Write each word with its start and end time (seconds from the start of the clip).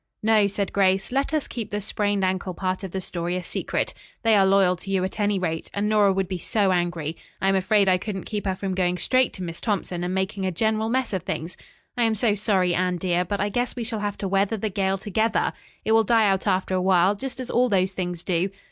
"No," 0.23 0.47
said 0.47 0.73
Grace. 0.73 1.11
"Let 1.11 1.31
us 1.31 1.47
keep 1.47 1.69
the 1.69 1.79
sprained 1.79 2.25
ankle 2.25 2.55
part 2.55 2.83
of 2.83 2.89
the 2.89 2.99
story 3.01 3.35
a 3.35 3.43
secret. 3.43 3.93
They 4.23 4.35
are 4.35 4.47
loyal 4.47 4.75
to 4.77 4.89
you, 4.89 5.03
at 5.03 5.19
any 5.19 5.37
rate, 5.37 5.69
and 5.75 5.87
Nora 5.87 6.11
would 6.11 6.27
be 6.27 6.39
so 6.39 6.71
angry. 6.71 7.15
I 7.39 7.49
am 7.49 7.55
afraid 7.55 7.87
I 7.87 7.99
couldn't 7.99 8.23
keep 8.23 8.47
her 8.47 8.55
from 8.55 8.73
going 8.73 8.97
straight 8.97 9.31
to 9.33 9.43
Miss 9.43 9.61
Thompson 9.61 10.03
and 10.03 10.11
making 10.15 10.43
a 10.43 10.51
general 10.51 10.89
mess 10.89 11.13
of 11.13 11.21
things. 11.21 11.55
I 11.95 12.01
am 12.05 12.15
so 12.15 12.33
sorry, 12.33 12.73
Anne, 12.73 12.97
dear, 12.97 13.23
but 13.23 13.39
I 13.39 13.49
guess 13.49 13.75
we 13.75 13.83
shall 13.83 13.99
have 13.99 14.17
to 14.17 14.27
weather 14.27 14.57
the 14.57 14.69
gale 14.71 14.97
together. 14.97 15.53
It 15.85 15.91
will 15.91 16.03
die 16.03 16.27
out 16.27 16.47
after 16.47 16.73
a 16.73 16.81
while, 16.81 17.13
just 17.13 17.39
as 17.39 17.51
all 17.51 17.69
those 17.69 17.91
things 17.91 18.23
do. 18.23 18.49